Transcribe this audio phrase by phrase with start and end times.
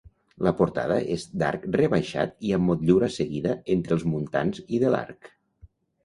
[0.45, 5.29] La portada és d'arc rebaixat i amb motllura seguida entre els muntants i de l'arc.